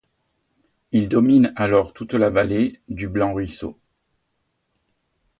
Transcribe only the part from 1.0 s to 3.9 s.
domine alors toute la vallée du Blanc Ruisseau.